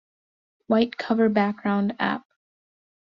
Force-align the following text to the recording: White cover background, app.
White 0.65 0.97
cover 0.97 1.29
background, 1.29 1.93
app. 1.99 2.25